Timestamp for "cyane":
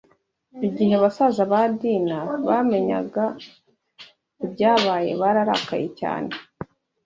5.99-6.31